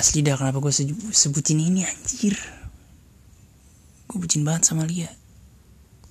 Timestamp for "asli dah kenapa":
0.00-0.64